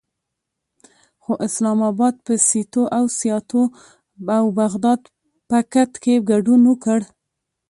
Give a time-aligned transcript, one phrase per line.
[1.23, 3.61] خو اسلام اباد په سیتو او سیاتو
[4.37, 5.01] او بغداد
[5.49, 6.99] پکت کې ګډون وکړ.